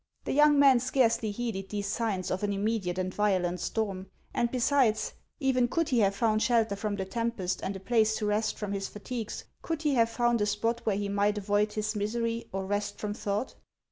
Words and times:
The 0.25 0.31
young 0.33 0.57
mini 0.57 0.79
scarcely 0.79 1.29
heeded 1.29 1.69
these 1.69 1.85
signs 1.85 2.31
of 2.31 2.41
an 2.41 2.51
immediate 2.51 2.97
and 2.97 3.13
violent 3.13 3.59
storm; 3.59 4.07
and 4.33 4.49
besides, 4.49 5.13
even 5.39 5.67
could 5.67 5.89
he 5.89 5.99
have 5.99 6.15
found 6.15 6.41
shelter 6.41 6.75
from 6.75 6.95
the 6.95 7.05
tempest 7.05 7.61
and 7.61 7.75
a 7.75 7.79
place 7.79 8.15
to 8.15 8.25
rest 8.25 8.57
from 8.57 8.71
his 8.71 8.87
fatigues, 8.87 9.43
could 9.61 9.83
he 9.83 9.93
have 9.93 10.09
found 10.09 10.41
a 10.41 10.47
spot 10.47 10.83
where 10.87 10.97
he 10.97 11.07
might 11.07 11.37
avoid 11.37 11.73
his 11.73 11.95
misery 11.95 12.49
or 12.51 12.65
rest 12.65 12.97
from 12.97 13.13
thought? 13.13 13.53